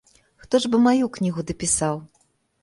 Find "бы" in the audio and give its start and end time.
0.75-0.79